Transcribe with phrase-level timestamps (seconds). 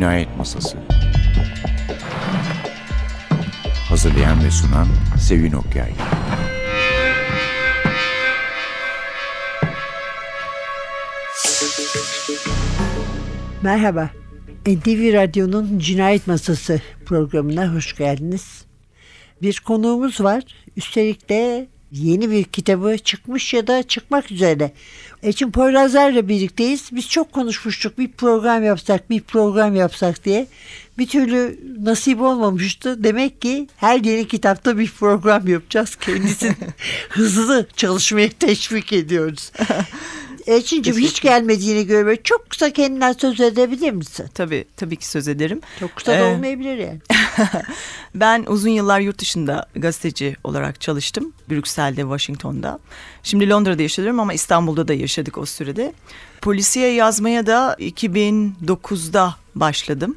[0.00, 0.78] Cinayet Masası
[3.88, 4.86] Hazırlayan ve sunan
[5.18, 5.92] Sevin Okyay
[13.62, 14.10] Merhaba.
[14.66, 18.64] NTV Radyo'nun Cinayet Masası programına hoş geldiniz.
[19.42, 20.42] Bir konuğumuz var.
[20.76, 24.72] Üstelik de yeni bir kitabı çıkmış ya da çıkmak üzere.
[25.22, 26.88] Eçin Poyrazlar'la birlikteyiz.
[26.92, 30.46] Biz çok konuşmuştuk bir program yapsak, bir program yapsak diye.
[30.98, 33.04] Bir türlü nasip olmamıştı.
[33.04, 35.96] Demek ki her yeni kitapta bir program yapacağız.
[35.96, 36.56] Kendisini
[37.08, 39.52] hızlı çalışmaya teşvik ediyoruz.
[40.46, 42.22] Elçinciğim hiç gelmediğini görüyorum.
[42.24, 44.26] Çok kısa kendinden söz edebilir misin?
[44.34, 45.60] Tabii, tabii ki söz ederim.
[45.80, 46.98] Çok kısa da Ee, olmayabilir yani.
[48.14, 51.32] Ben uzun yıllar yurt dışında gazeteci olarak çalıştım.
[51.50, 52.78] Brüksel'de, Washington'da.
[53.22, 55.92] Şimdi Londra'da yaşıyorum ama İstanbul'da da yaşadık o sürede.
[56.40, 60.16] Polisiye yazmaya da 2009'da başladım.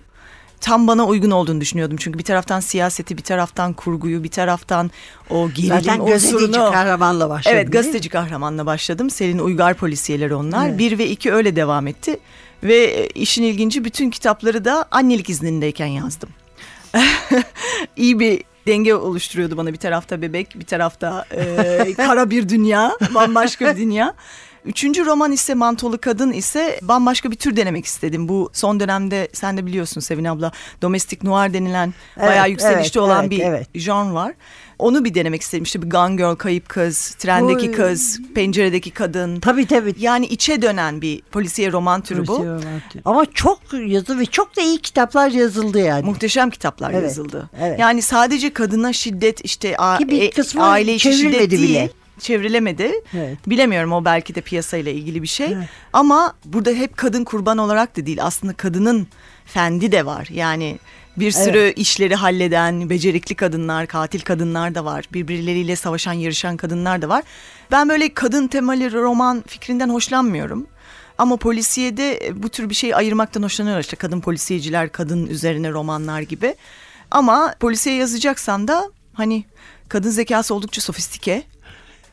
[0.64, 1.98] Tam bana uygun olduğunu düşünüyordum.
[1.98, 4.92] Çünkü bir taraftan siyaseti, bir taraftan kurguyu, bir taraftan
[5.30, 6.72] o gerilim Zaten gazeteci unsurunu...
[6.72, 7.56] kahramanla başladı.
[7.56, 9.10] Evet gazeteci kahramanla başladım.
[9.10, 10.70] Selin Uygar polisiyeleri onlar.
[10.70, 10.80] Evet.
[10.80, 12.20] Bir ve iki öyle devam etti.
[12.64, 16.30] Ve e, işin ilginci bütün kitapları da annelik iznindeyken yazdım.
[17.98, 19.74] İyi bir denge oluşturuyordu bana.
[19.74, 24.14] Bir tarafta bebek, bir tarafta e, kara bir dünya, bambaşka bir dünya.
[24.66, 28.30] Üçüncü roman ise Mantolu Kadın ise bambaşka bir tür denemek istedim.
[28.30, 33.08] Bu son dönemde sen de biliyorsun Sevin abla domestik noir denilen Evet, bayağı yükselişte evet,
[33.10, 33.68] olan evet, bir evet.
[33.74, 34.34] genre var.
[34.80, 35.64] Onu bir denemek istedim.
[35.64, 39.40] İşte bir Gone Girl, kayıp kız, trendeki Bu- kız, penceredeki kadın.
[39.40, 39.96] Tabii tabii.
[40.00, 42.46] Yani içe dönen bir polisiye roman türü bu.
[43.06, 46.06] Ama çok yazı ve çok da iyi kitaplar yazıldı yani.
[46.06, 47.50] Muhteşem kitaplar Evet, yazıldı.
[47.62, 47.80] evet.
[47.80, 51.70] Yani sadece kadına şiddet işte a- bir e- kısmı aile içi şiddet değil.
[51.70, 51.90] bile.
[52.20, 52.92] Çevrilemedi.
[53.14, 53.38] Evet.
[53.48, 55.48] Bilemiyorum o belki de piyasayla ilgili bir şey.
[55.54, 55.70] Evet.
[55.94, 58.24] Ama burada hep kadın kurban olarak da değil.
[58.24, 59.08] Aslında kadının
[59.46, 60.28] fendi de var.
[60.32, 60.80] Yani
[61.18, 65.06] bir sürü işleri halleden becerikli kadınlar, katil kadınlar da var.
[65.14, 67.24] Birbirleriyle savaşan, yarışan kadınlar da var.
[67.72, 70.68] Ben böyle kadın temalı roman fikrinden hoşlanmıyorum.
[71.18, 73.82] Ama polisiyede e, bu tür bir şeyi ayırmaktan hoşlanıyorum.
[73.82, 76.56] İşte kadın polisiyeciler, kadın üzerine romanlar gibi.
[77.12, 79.46] Ama polisiye yazacaksan da hani
[79.90, 81.44] kadın zekası oldukça sofistike.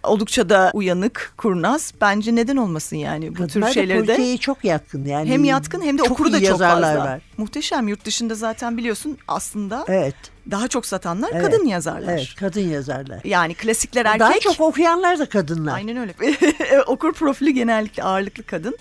[0.03, 1.93] Oldukça da uyanık, kurnaz.
[2.01, 4.07] Bence neden olmasın yani bu Kadınlar tür da şeyleri de.
[4.07, 5.29] polisiyeye çok yatkın yani.
[5.31, 7.11] Hem yatkın hem de Çok okuru da çok yazarlar fazla.
[7.11, 7.21] var.
[7.37, 7.89] Muhteşem.
[7.89, 10.15] Yurt dışında zaten biliyorsun aslında Evet.
[10.51, 12.13] daha çok satanlar evet, kadın yazarlar.
[12.13, 13.21] Evet kadın yazarlar.
[13.25, 14.21] Yani klasikler erkek.
[14.21, 15.75] Daha çok okuyanlar da kadınlar.
[15.75, 16.15] Aynen öyle.
[16.87, 18.79] Okur profili genellikle ağırlıklı kadın.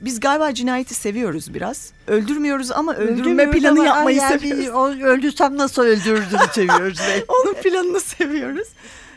[0.00, 1.92] Biz galiba cinayeti seviyoruz biraz.
[2.06, 4.68] Öldürmüyoruz ama öldürme Öldürmüyoruz planı ama yapmayı yani seviyoruz.
[4.74, 6.98] o- öldürsem nasıl öldürürdüğünü seviyoruz.
[7.28, 8.68] Onun planını seviyoruz.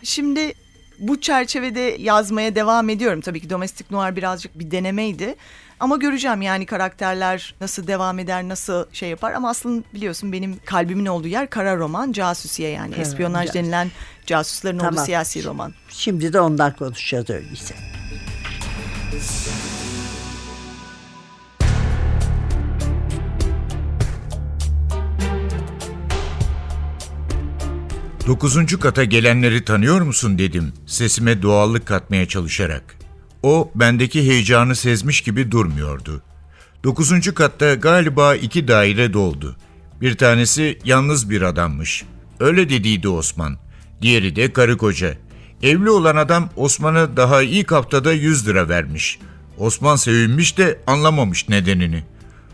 [0.03, 0.53] Şimdi
[1.01, 3.22] bu çerçevede yazmaya devam ediyorum.
[3.22, 5.35] Tabii ki domestik noir birazcık bir denemeydi.
[5.79, 9.34] Ama göreceğim yani karakterler nasıl devam eder, nasıl şey yapar.
[9.34, 12.91] Ama aslında biliyorsun benim kalbimin olduğu yer kara roman, casusiye yani.
[12.91, 13.56] Kara, Espiyonaj casus.
[13.56, 13.91] denilen
[14.25, 15.06] casusların olduğu Tamam.
[15.06, 15.73] siyasi roman.
[15.89, 17.75] Şimdi de ondan konuşacağız öyleyse.
[28.27, 32.95] Dokuzuncu kata gelenleri tanıyor musun dedim sesime doğallık katmaya çalışarak.
[33.43, 36.21] O bendeki heyecanı sezmiş gibi durmuyordu.
[36.83, 39.55] Dokuzuncu katta galiba iki daire doldu.
[40.01, 42.03] Bir tanesi yalnız bir adammış.
[42.39, 43.57] Öyle dediydi Osman.
[44.01, 45.17] Diğeri de karı koca.
[45.61, 49.19] Evli olan adam Osman'a daha ilk haftada 100 lira vermiş.
[49.57, 52.03] Osman sevinmiş de anlamamış nedenini.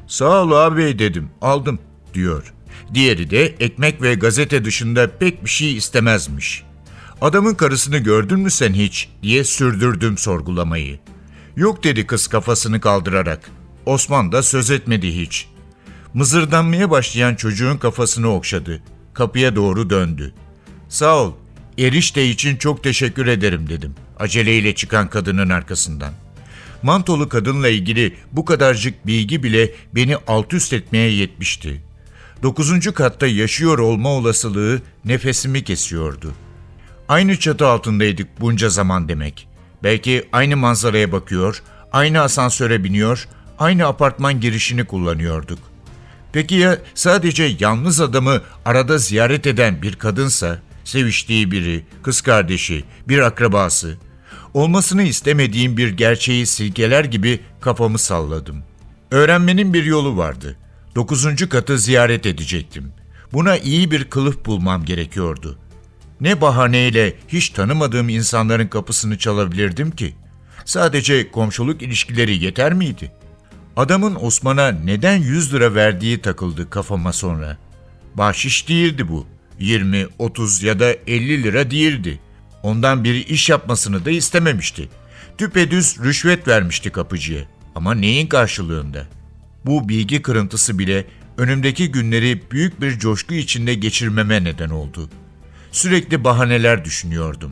[0.07, 1.79] Sağ ol abi dedim aldım
[2.13, 2.53] diyor.
[2.93, 6.63] Diğeri de ekmek ve gazete dışında pek bir şey istemezmiş.
[7.21, 10.99] Adamın karısını gördün mü sen hiç diye sürdürdüm sorgulamayı.
[11.55, 13.49] Yok dedi kız kafasını kaldırarak.
[13.85, 15.47] Osman da söz etmedi hiç.
[16.13, 18.81] Mızırdanmaya başlayan çocuğun kafasını okşadı.
[19.13, 20.33] Kapıya doğru döndü.
[20.89, 21.33] Sağ ol,
[21.77, 23.95] erişte için çok teşekkür ederim dedim.
[24.19, 26.13] Aceleyle çıkan kadının arkasından.
[26.83, 31.81] Mantolu kadınla ilgili bu kadarcık bilgi bile beni alt üst etmeye yetmişti.
[32.43, 36.33] Dokuzuncu katta yaşıyor olma olasılığı nefesimi kesiyordu.
[37.07, 39.47] Aynı çatı altındaydık bunca zaman demek.
[39.83, 43.27] Belki aynı manzaraya bakıyor, aynı asansöre biniyor,
[43.59, 45.59] aynı apartman girişini kullanıyorduk.
[46.33, 53.19] Peki ya sadece yalnız adamı arada ziyaret eden bir kadınsa, seviştiği biri, kız kardeşi, bir
[53.19, 53.97] akrabası?
[54.53, 58.63] Olmasını istemediğim bir gerçeği silkeler gibi kafamı salladım.
[59.11, 60.55] Öğrenmenin bir yolu vardı.
[60.97, 62.91] Dokuzuncu katı ziyaret edecektim.
[63.33, 65.57] Buna iyi bir kılıf bulmam gerekiyordu.
[66.21, 70.15] Ne bahaneyle hiç tanımadığım insanların kapısını çalabilirdim ki?
[70.65, 73.11] Sadece komşuluk ilişkileri yeter miydi?
[73.75, 77.57] Adamın Osman'a neden 100 lira verdiği takıldı kafama sonra.
[78.15, 79.27] Bahşiş değildi bu.
[79.59, 82.19] 20, 30 ya da 50 lira değildi.
[82.63, 84.89] Ondan bir iş yapmasını da istememişti.
[85.39, 87.41] Düpedüz rüşvet vermişti kapıcıya.
[87.75, 89.07] Ama neyin karşılığında?
[89.67, 91.05] Bu bilgi kırıntısı bile
[91.37, 95.09] önümdeki günleri büyük bir coşku içinde geçirmeme neden oldu.
[95.71, 97.51] Sürekli bahaneler düşünüyordum.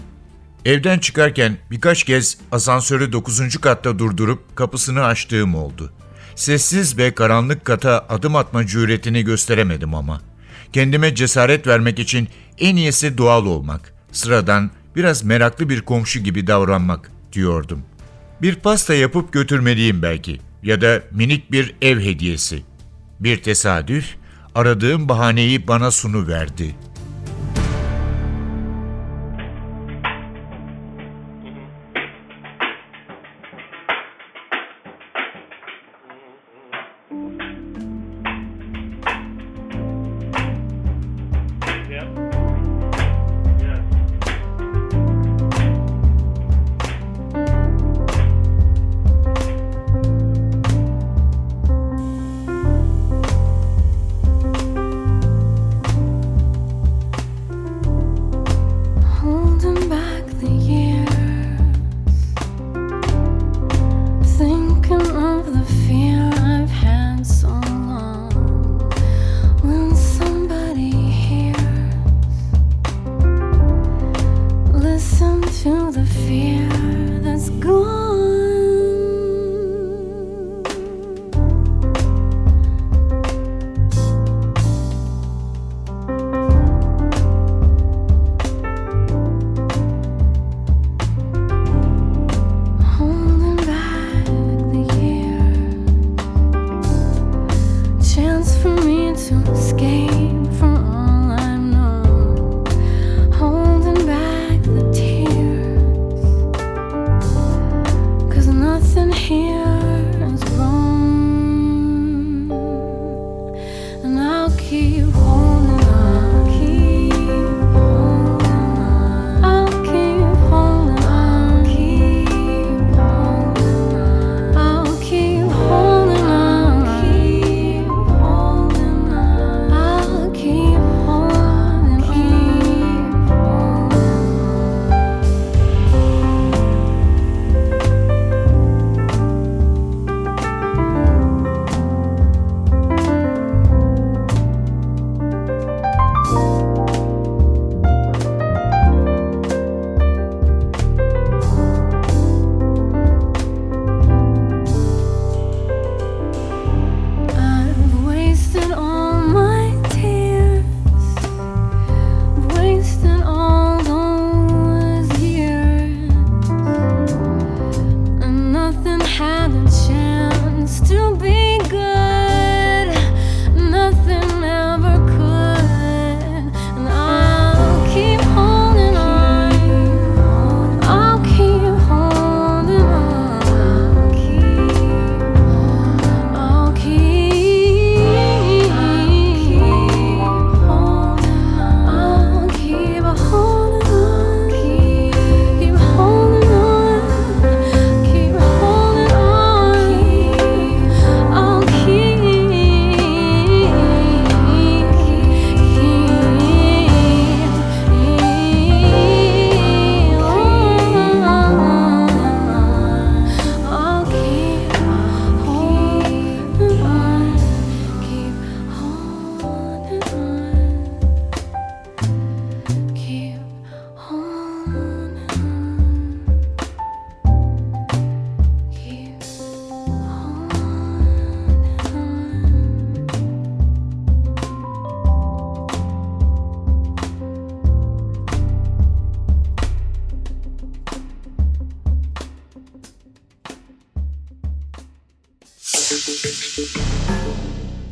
[0.65, 3.57] Evden çıkarken birkaç kez asansörü 9.
[3.57, 5.93] katta durdurup kapısını açtığım oldu.
[6.35, 10.21] Sessiz ve karanlık kata adım atma cüretini gösteremedim ama.
[10.73, 12.27] Kendime cesaret vermek için
[12.59, 17.81] en iyisi doğal olmak, sıradan, biraz meraklı bir komşu gibi davranmak diyordum.
[18.41, 22.63] Bir pasta yapıp götürmeliyim belki ya da minik bir ev hediyesi.
[23.19, 24.15] Bir tesadüf
[24.55, 26.75] aradığım bahaneyi bana sunu verdi.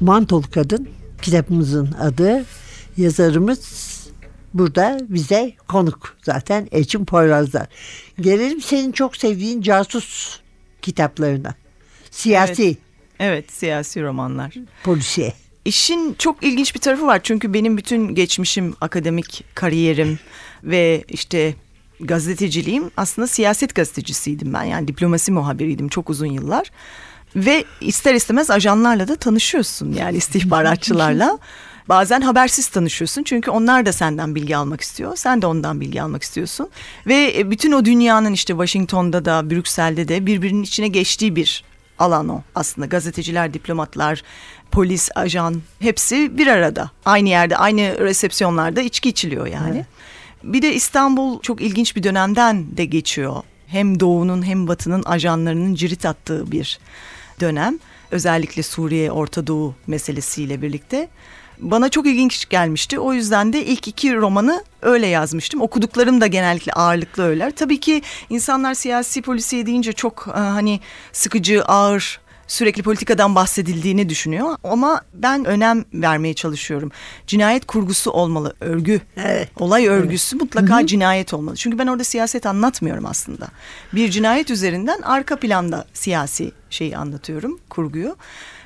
[0.04, 0.90] Mantolu Kadın
[1.22, 2.46] kitabımızın adı.
[2.98, 3.94] Yazarımız
[4.54, 7.68] burada bize konuk zaten Eçim Poyrazlar.
[8.22, 10.40] Gelelim senin çok sevdiğin casus
[10.82, 11.56] kitaplarına.
[12.12, 12.78] Siyasi,
[13.20, 14.54] Evet, siyasi romanlar.
[14.84, 15.34] polisiye.
[15.66, 20.20] İşin çok ilginç bir tarafı var çünkü benim bütün geçmişim, akademik kariyerim
[20.64, 21.56] ve işte
[22.00, 24.64] gazeteciliğim aslında siyaset gazetecisiydim ben.
[24.64, 26.72] Yani diplomasi muhabiriydim çok uzun yıllar.
[27.36, 31.40] Ve ister istemez ajanlarla da tanışıyorsun yani istihbaratçılarla.
[31.90, 35.16] Bazen habersiz tanışıyorsun çünkü onlar da senden bilgi almak istiyor.
[35.16, 36.70] Sen de ondan bilgi almak istiyorsun.
[37.08, 41.64] Ve e, bütün o dünyanın işte Washington'da da Brüksel'de de birbirinin içine geçtiği bir
[42.00, 42.88] alan o aslında.
[42.88, 44.24] Gazeteciler, diplomatlar,
[44.72, 46.92] polis, ajan hepsi bir arada.
[47.06, 49.86] Aynı yerde, aynı resepsiyonlarda içki içiliyor yani.
[50.44, 53.36] Bir de İstanbul çok ilginç bir dönemden de geçiyor.
[53.68, 56.80] Hem doğunun hem batının ajanlarının cirit attığı bir
[57.40, 57.80] dönem.
[58.12, 61.10] Özellikle Suriye, Orta Doğu meselesiyle birlikte.
[61.60, 63.00] Bana çok ilginç gelmişti.
[63.00, 65.62] O yüzden de ilk iki romanı öyle yazmıştım.
[65.62, 67.52] Okuduklarım da genellikle ağırlıklı öyleler.
[67.56, 70.80] Tabii ki insanlar siyasi polisiye deyince çok e, hani
[71.12, 74.56] sıkıcı, ağır, sürekli politikadan bahsedildiğini düşünüyor.
[74.64, 76.92] Ama ben önem vermeye çalışıyorum.
[77.28, 79.02] Cinayet kurgusu olmalı, örgü.
[79.18, 79.50] Evet.
[79.60, 81.56] Olay örgüsü mutlaka cinayet olmalı.
[81.56, 83.48] Çünkü ben orada siyaset anlatmıyorum aslında.
[83.94, 88.16] Bir cinayet üzerinden arka planda siyasi şeyi anlatıyorum, kurguyu.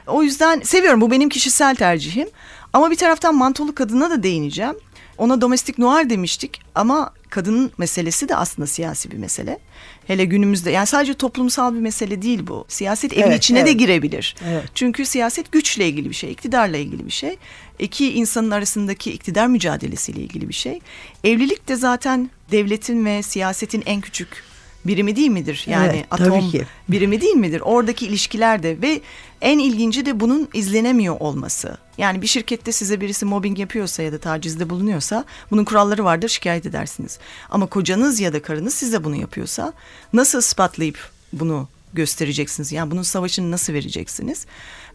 [0.07, 1.01] O yüzden seviyorum.
[1.01, 2.27] Bu benim kişisel tercihim.
[2.73, 4.75] Ama bir taraftan mantolu kadına da değineceğim.
[5.17, 9.59] Ona domestik noir demiştik ama kadının meselesi de aslında siyasi bir mesele.
[10.07, 12.65] Hele günümüzde yani sadece toplumsal bir mesele değil bu.
[12.67, 13.79] Siyaset evin Evet, içine de evet.
[13.79, 14.35] girebilir.
[14.47, 14.63] Evet.
[14.75, 17.37] Çünkü siyaset güçle ilgili bir şey, iktidarla ilgili bir şey.
[17.79, 20.79] İki insanın arasındaki iktidar mücadelesiyle ilgili bir şey.
[21.23, 24.46] Evlilik de zaten devletin ve siyasetin en küçük
[24.87, 25.63] birimi değil midir?
[25.67, 26.65] Yani Evet, atom ki.
[26.89, 27.61] birimi değil midir?
[27.65, 29.01] Oradaki ilişkiler de ve
[29.41, 31.77] en ilginci de bunun izlenemiyor olması.
[31.97, 36.65] Yani bir şirkette size birisi mobbing yapıyorsa ya da tacizde bulunuyorsa bunun kuralları vardır şikayet
[36.65, 37.19] edersiniz.
[37.49, 39.73] Ama kocanız ya da karınız size bunu yapıyorsa
[40.13, 42.71] nasıl ispatlayıp bunu göstereceksiniz?
[42.71, 44.45] Yani bunun savaşını nasıl vereceksiniz?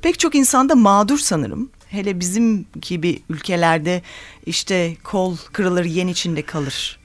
[0.02, 1.70] Pek çok insanda mağdur sanırım.
[1.88, 4.02] Hele bizim gibi ülkelerde
[4.46, 7.01] işte kol kırılır yen içinde kalır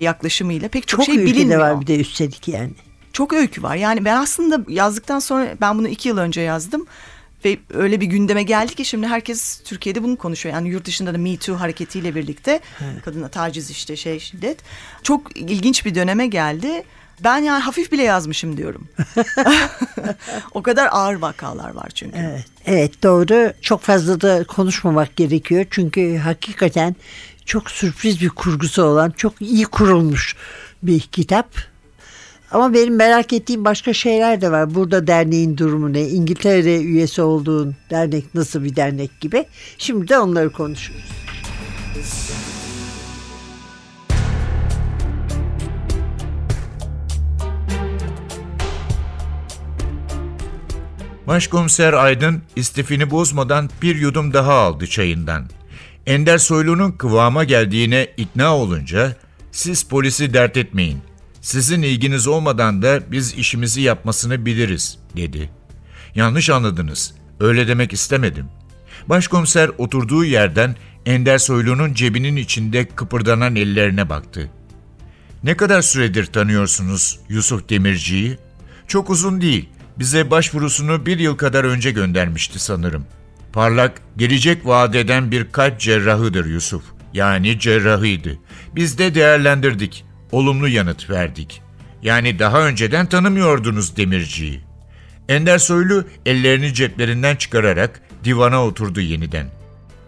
[0.00, 1.60] yaklaşımıyla pek çok, Çok şey bilinmiyor.
[1.60, 2.70] var bir de üstelik yani.
[3.12, 3.76] Çok öykü var.
[3.76, 6.86] Yani ben aslında yazdıktan sonra ben bunu iki yıl önce yazdım.
[7.44, 10.54] Ve öyle bir gündeme geldi ki şimdi herkes Türkiye'de bunu konuşuyor.
[10.54, 12.60] Yani yurt dışında da Me Too hareketiyle birlikte
[13.04, 14.58] kadına taciz işte şey şiddet.
[15.02, 16.82] Çok ilginç bir döneme geldi.
[17.24, 18.88] Ben yani hafif bile yazmışım diyorum.
[20.54, 22.18] o kadar ağır vakalar var çünkü.
[22.18, 23.52] Evet, evet doğru.
[23.62, 25.66] Çok fazla da konuşmamak gerekiyor.
[25.70, 26.96] Çünkü hakikaten
[27.46, 30.36] çok sürpriz bir kurgusu olan, çok iyi kurulmuş
[30.82, 31.48] bir kitap.
[32.50, 34.74] Ama benim merak ettiğim başka şeyler de var.
[34.74, 36.08] Burada derneğin durumu ne?
[36.08, 39.44] İngiltere'de üyesi olduğun dernek nasıl bir dernek gibi.
[39.78, 41.04] Şimdi de onları konuşuruz.
[51.26, 55.46] Başkomiser Aydın istifini bozmadan bir yudum daha aldı çayından.
[56.06, 59.16] Ender Soylu'nun kıvama geldiğine ikna olunca
[59.52, 60.98] siz polisi dert etmeyin.
[61.40, 65.50] Sizin ilginiz olmadan da biz işimizi yapmasını biliriz dedi.
[66.14, 67.14] Yanlış anladınız.
[67.40, 68.46] Öyle demek istemedim.
[69.06, 74.50] Başkomiser oturduğu yerden Ender Soylu'nun cebinin içinde kıpırdanan ellerine baktı.
[75.44, 78.38] Ne kadar süredir tanıyorsunuz Yusuf Demirci'yi?
[78.86, 79.68] Çok uzun değil.
[79.98, 83.06] Bize başvurusunu bir yıl kadar önce göndermişti sanırım.
[83.56, 86.82] Parlak, gelecek vaat eden bir kalp cerrahıdır Yusuf.
[87.12, 88.38] Yani cerrahıydı.
[88.74, 90.04] Biz de değerlendirdik.
[90.32, 91.62] Olumlu yanıt verdik.
[92.02, 94.60] Yani daha önceden tanımıyordunuz Demirci'yi.
[95.28, 99.46] Ender Soylu ellerini ceplerinden çıkararak divana oturdu yeniden.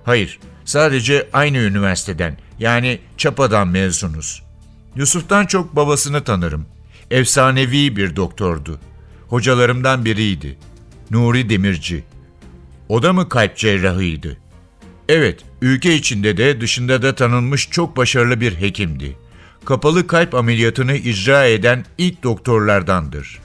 [0.05, 4.43] Hayır, sadece aynı üniversiteden yani Çapa'dan mezunuz.
[4.97, 6.67] Yusuf'tan çok babasını tanırım.
[7.11, 8.81] Efsanevi bir doktordu.
[9.29, 10.59] Hocalarımdan biriydi.
[11.11, 12.05] Nuri Demirci.
[12.89, 14.37] O da mı kalp cerrahıydı?
[15.09, 19.17] Evet, ülke içinde de dışında da tanınmış çok başarılı bir hekimdi.
[19.65, 23.39] Kapalı kalp ameliyatını icra eden ilk doktorlardandır.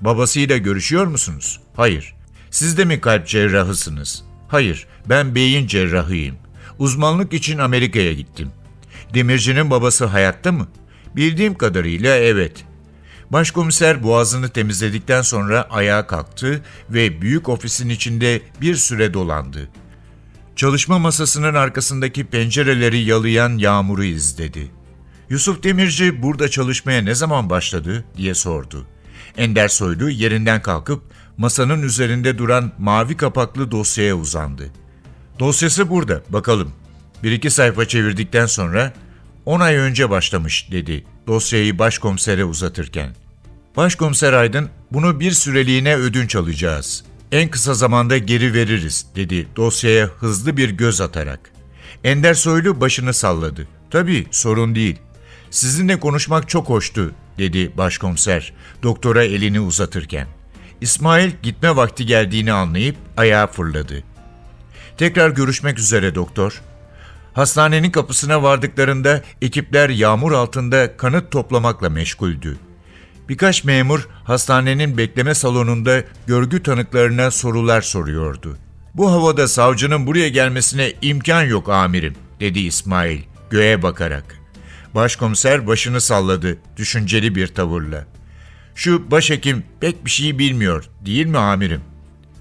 [0.00, 1.60] Babasıyla görüşüyor musunuz?
[1.76, 2.14] Hayır.
[2.50, 4.24] Siz de mi kalp cerrahısınız?
[4.48, 6.36] Hayır, ben beyin cerrahıyım.
[6.78, 8.50] Uzmanlık için Amerika'ya gittim.
[9.14, 10.68] Demirci'nin babası hayatta mı?
[11.16, 12.64] Bildiğim kadarıyla evet.
[13.32, 19.68] Başkomiser boğazını temizledikten sonra ayağa kalktı ve büyük ofisin içinde bir süre dolandı.
[20.56, 24.70] Çalışma masasının arkasındaki pencereleri yalayan yağmuru izledi.
[25.30, 28.86] Yusuf Demirci burada çalışmaya ne zaman başladı diye sordu.
[29.36, 31.02] Ender Soylu yerinden kalkıp
[31.36, 34.70] masanın üzerinde duran mavi kapaklı dosyaya uzandı.
[35.38, 36.72] Dosyası burada, bakalım.
[37.22, 38.92] Bir iki sayfa çevirdikten sonra
[39.48, 43.10] 10 ay önce başlamış dedi dosyayı başkomisere uzatırken.
[43.76, 47.04] Başkomiser Aydın bunu bir süreliğine ödünç alacağız.
[47.32, 51.50] En kısa zamanda geri veririz dedi dosyaya hızlı bir göz atarak.
[52.04, 53.68] Ender Soylu başını salladı.
[53.90, 54.96] Tabii sorun değil.
[55.50, 58.52] Sizinle konuşmak çok hoştu dedi başkomiser
[58.82, 60.26] doktora elini uzatırken.
[60.80, 64.02] İsmail gitme vakti geldiğini anlayıp ayağa fırladı.
[64.96, 66.62] Tekrar görüşmek üzere doktor.
[67.38, 72.56] Hastanenin kapısına vardıklarında ekipler yağmur altında kanıt toplamakla meşguldü.
[73.28, 78.58] Birkaç memur hastanenin bekleme salonunda görgü tanıklarına sorular soruyordu.
[78.94, 84.38] Bu havada savcının buraya gelmesine imkan yok amirim, dedi İsmail göğe bakarak.
[84.94, 88.06] Başkomiser başını salladı düşünceli bir tavırla.
[88.74, 91.80] Şu başhekim pek bir şey bilmiyor, değil mi amirim?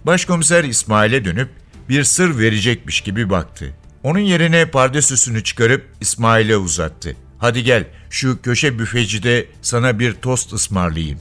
[0.06, 1.50] Başkomiser İsmail'e dönüp
[1.90, 3.74] bir sır verecekmiş gibi baktı.
[4.08, 7.16] Onun yerine pardesüsünü çıkarıp İsmail'e uzattı.
[7.40, 11.20] Hadi gel şu köşe büfecide sana bir tost ısmarlayayım.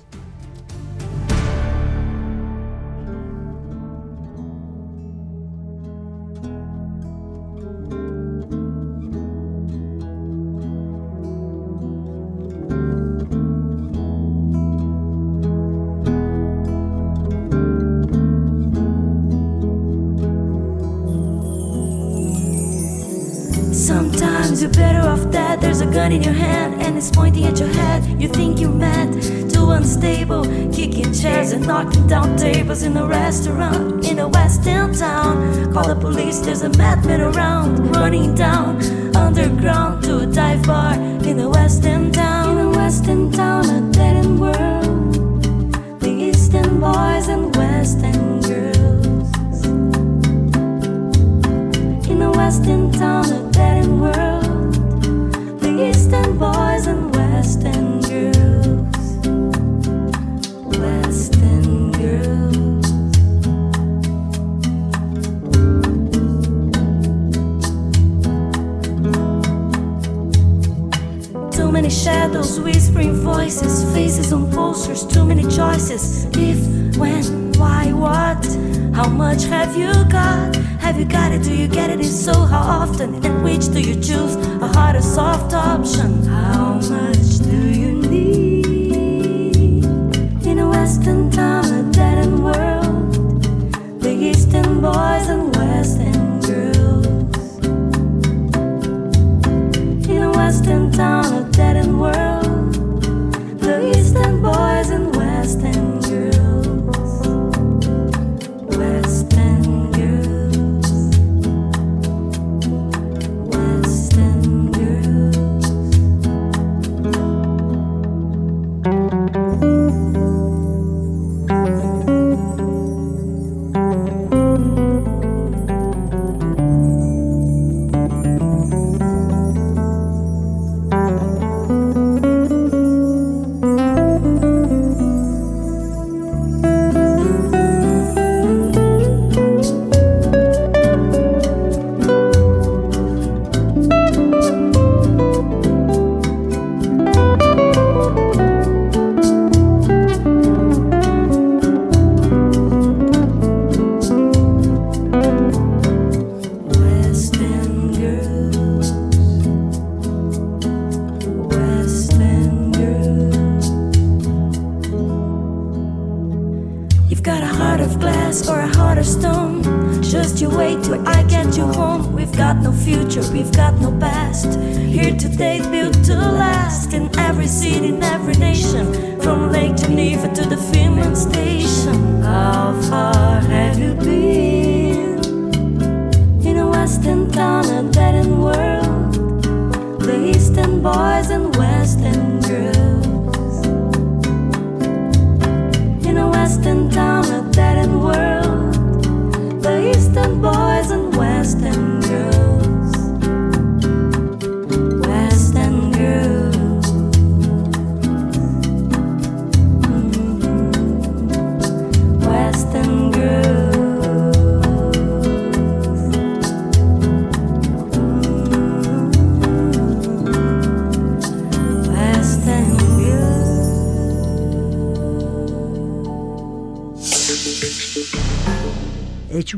[24.66, 25.60] You're better off dead.
[25.60, 28.20] There's a gun in your hand and it's pointing at your head.
[28.20, 29.12] You think you're mad,
[29.52, 35.72] too unstable, kicking chairs and knocking down tables in a restaurant in a western town.
[35.72, 38.82] Call the police, there's a madman around, running down
[39.14, 42.58] underground to a dive bar in a western town.
[42.58, 46.00] In a western town, a dead end world.
[46.00, 48.25] The eastern boys and western girls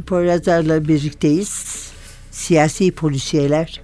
[0.09, 1.89] Poyrazlar'la birlikteyiz.
[2.31, 3.81] Siyasi polisiyeler,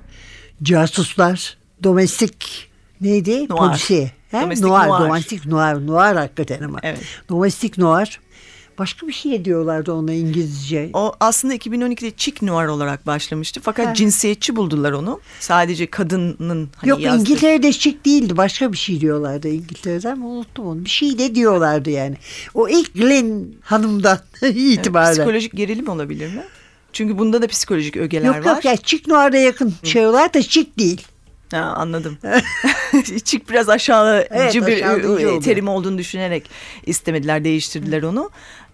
[0.62, 2.68] casuslar, domestik
[3.00, 3.48] neydi?
[3.48, 3.58] Noir.
[3.58, 4.10] Polisiye.
[4.30, 4.40] He?
[4.40, 5.00] Domestik noir, noir.
[5.00, 6.78] domestik noir, noir hakikaten ama.
[6.82, 7.02] Evet.
[7.28, 8.20] Domestik noir.
[8.78, 10.90] Başka bir şey diyorlardı ona İngilizce.
[10.92, 13.60] O aslında 2012'de chick noir olarak başlamıştı.
[13.64, 13.94] Fakat Ha.
[13.94, 15.20] cinsiyetçi buldular onu.
[15.40, 18.36] Sadece kadının hani Yok yazdığı- İngiltere'de şık değildi.
[18.36, 20.84] Başka bir şey diyorlardı İngiltere'den ama unuttum onu.
[20.84, 22.16] Bir şey de diyorlardı yani.
[22.54, 25.12] O ilk Glenn hanımdan itibaren.
[25.14, 26.42] Psikolojik gerilim olabilir mi?
[26.92, 28.54] Çünkü bunda da psikolojik ögeler yok var.
[28.54, 31.06] yok ya Chick Noir'a yakın şeyler da şık değil.
[31.50, 32.18] Ha, anladım.
[33.24, 35.40] Çık biraz aşağılayıcı Evet, bir e, oldu.
[35.44, 36.50] terim olduğunu düşünerek
[36.86, 38.30] istemediler, değiştirdiler onu.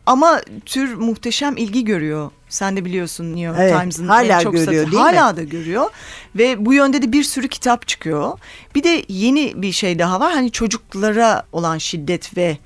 [0.07, 2.31] Ama tür muhteşem ilgi görüyor.
[2.49, 5.19] Sen de biliyorsun New York Evet, Times'ın hala çok görüyor, satı- değil mi?
[5.19, 5.91] Hala da görüyor.
[6.37, 8.39] Ve bu yönde de bir sürü kitap çıkıyor.
[8.75, 10.33] Bir de yeni bir şey daha var.
[10.33, 12.59] Hani çocuklara olan şiddet ve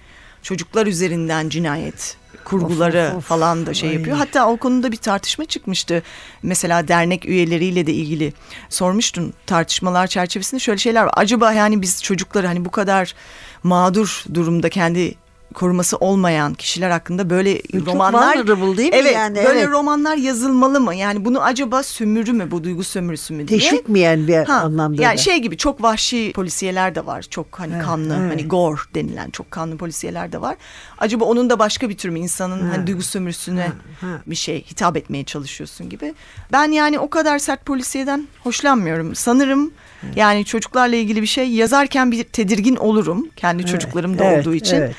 [0.43, 3.25] çocuklar üzerinden cinayet kurguları of, of.
[3.25, 3.95] falan da şey Ay.
[3.95, 4.17] yapıyor.
[4.17, 6.03] Hatta o konuda bir tartışma çıkmıştı.
[6.43, 8.33] Mesela dernek üyeleriyle de ilgili
[8.69, 11.13] sormuştun tartışmalar çerçevesinde şöyle şeyler var.
[11.17, 13.15] Acaba yani biz çocukları hani bu kadar
[13.63, 15.15] mağdur durumda kendi
[15.55, 19.37] koruması olmayan kişiler hakkında böyle Çok romanlar vulnerable değil mi evet, yani?
[19.37, 19.69] böyle Evet.
[19.71, 20.95] romanlar yazılmalı mı?
[20.95, 23.61] Yani bunu acaba sömürü mü bu duygu sömürüsü mü diye.
[23.61, 25.23] Teşvikmeyen bir Ha, anlamda yani da.
[25.23, 27.23] şey gibi çok vahşi polisiyeler de var.
[27.23, 28.33] Çok hani Evet, kanlı evet.
[28.33, 30.57] hani gore denilen çok kanlı polisiyeler de var.
[30.99, 33.69] Acaba onun da başka bir tür mü insanın hani duygu sömürüsüne
[34.01, 34.07] ha.
[34.27, 36.15] bir şey hitap etmeye çalışıyorsun gibi.
[36.53, 39.15] Ben yani o kadar sert polisiyeden hoşlanmıyorum.
[39.15, 39.71] Sanırım
[40.17, 44.77] yani çocuklarla ilgili bir şey yazarken bir tedirgin olurum kendi çocuklarım da evet, olduğu için.
[44.77, 44.95] evet.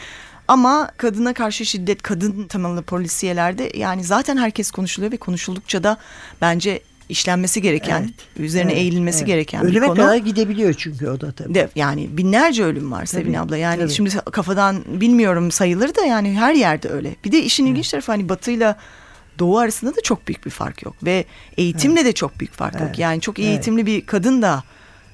[0.48, 5.98] Ama kadına karşı şiddet, kadın temalı polisiyelerde yani zaten herkes konuşuluyor ve konuşuldukça da
[6.42, 9.28] bence işlenmesi gereken, üzerine Evet, eğilinmesi evet.
[9.28, 9.96] gereken Ölüme bir konu.
[9.96, 11.54] kadar gidebiliyor çünkü o da tabii.
[11.56, 13.58] De, yani binlerce ölüm var Sevin Tabii, abla.
[13.58, 13.92] Yani tabii.
[13.92, 17.16] şimdi kafadan bilmiyorum sayıları da yani her yerde öyle.
[17.26, 18.76] Bir de işin ilginç tarafı hani batıyla
[19.40, 20.96] doğu arasında da çok büyük bir fark yok.
[21.04, 21.26] Ve
[21.58, 23.00] eğitimle de çok büyük fark yok.
[23.00, 23.52] Yani çok iyi Evet.
[23.58, 24.64] eğitimli bir kadın da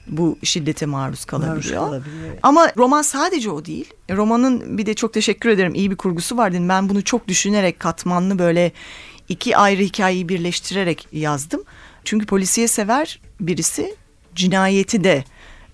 [0.07, 1.85] bu şiddete maruz Maruz kalabiliyor.
[1.85, 2.39] kalabiliyor, evet.
[2.43, 3.93] Ama roman sadece o değil.
[4.09, 6.69] E, Romanın bir de çok teşekkür ederim iyi bir kurgusu var dedim.
[6.69, 8.71] Ben bunu çok düşünerek katmanlı böyle
[9.29, 11.63] iki ayrı hikayeyi birleştirerek yazdım.
[12.03, 13.95] Çünkü polisiye sever birisi
[14.35, 15.23] cinayeti de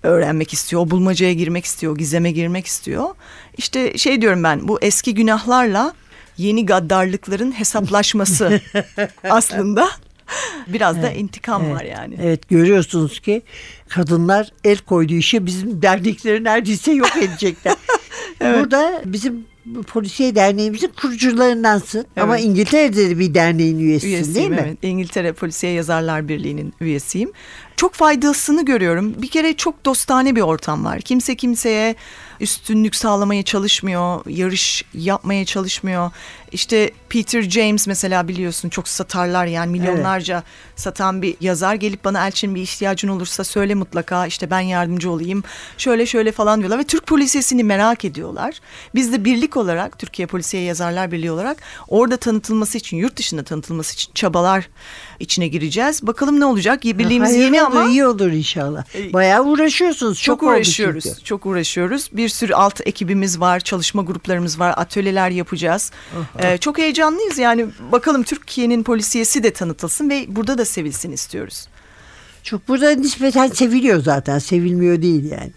[0.02, 0.90] öğrenmek istiyor.
[0.90, 3.08] Bulmacaya girmek istiyor, gizeme girmek istiyor.
[3.56, 5.94] İşte şey diyorum ben bu eski günahlarla
[6.36, 8.60] yeni gaddarlıkların hesaplaşması
[9.30, 9.88] aslında
[10.66, 12.16] biraz da intikam var yani.
[12.22, 13.42] Evet görüyorsunuz ki
[13.88, 17.74] kadınlar el koyduğu işe bizim dernekleri neredeyse yok edecekler.
[18.40, 19.44] Burada bizim
[19.86, 22.06] polisiye derneğimizin kurucularındansın.
[22.20, 24.60] Ama İngiltere'de de bir derneğin üyesisin değil Üyesiyim mi?
[24.66, 24.78] evet.
[24.82, 27.32] İngiltere Polisiye Yazarlar Birliği'nin üyesiyim.
[27.76, 29.22] Çok faydasını görüyorum.
[29.22, 31.00] Bir kere çok dostane bir ortam var.
[31.00, 31.94] Kimse kimseye
[32.40, 36.10] üstünlük sağlamaya çalışmıyor, yarış yapmaya çalışmıyor.
[36.52, 40.42] İşte Peter James mesela biliyorsun çok satarlar yani milyonlarca
[40.76, 45.44] satan bir yazar gelip bana Elçin bir ihtiyacın olursa söyle mutlaka işte ben yardımcı olayım.
[45.78, 48.60] Şöyle şöyle falan diyorlar ve Türk polisiyesini merak ediyorlar.
[48.94, 51.56] Biz de birlik olarak Türkiye Polisiye Yazarlar Birliği olarak
[51.88, 54.68] orada tanıtılması için yurt dışında tanıtılması için çabalar
[55.20, 56.06] içine gireceğiz.
[56.06, 56.84] Bakalım ne olacak?
[56.84, 58.84] Birliğimiz Hayırlı yeni ama iyi olur inşallah.
[58.94, 60.22] E, Bayağı uğraşıyorsunuz.
[60.22, 61.04] Çok, çok uğraşıyoruz.
[61.04, 61.24] çünkü.
[61.24, 62.10] Çok uğraşıyoruz.
[62.12, 65.92] Bir sürü alt ekibimiz var, çalışma gruplarımız var, atölyeler yapacağız.
[66.42, 67.66] Ee, çok heyecanlıyız yani.
[67.92, 71.68] Bakalım Türkiye'nin polisiyesi de tanıtılsın ve burada da sevilsin istiyoruz.
[72.42, 74.38] Çok burada nispeten seviliyor zaten.
[74.38, 75.52] Sevilmiyor değil yani.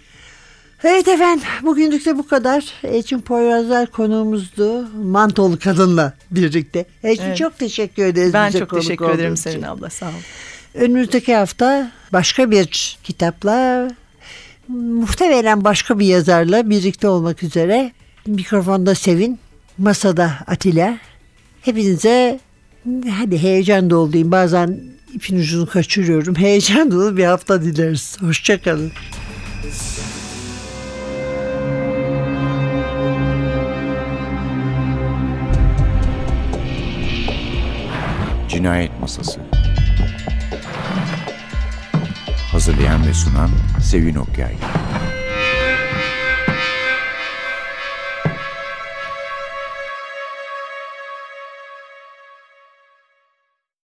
[0.84, 2.74] Evet efendim bugünlük de bu kadar.
[2.84, 4.88] Elçin Poyrazlar konuğumuzdu.
[5.04, 6.86] Mantolu kadınla birlikte.
[7.04, 7.38] Elçin Evet.
[7.38, 8.34] çok teşekkür ederiz.
[8.34, 9.38] Ben bize çok teşekkür ederim.
[9.38, 9.90] Sevin abla.
[9.90, 10.12] Sağ ol.
[10.76, 13.88] Önümüzdeki hafta başka bir kitapla
[14.68, 17.92] muhtemelen başka bir yazarla birlikte olmak üzere.
[18.26, 19.40] Mikrofonda Sevin,
[19.78, 20.98] masada Atilla.
[21.62, 22.40] Hepinize
[23.10, 24.32] hadi heyecan dolu diyeyim.
[24.32, 24.80] Bazen
[25.14, 26.36] ipin ucunu kaçırıyorum.
[26.40, 28.18] Heyecan dolu bir hafta dileriz.
[28.22, 28.92] Hoşçakalın.
[38.50, 39.40] Cinayet Masası
[42.52, 43.50] Hazırlayan ve sunan
[43.82, 44.56] Sevin Okyay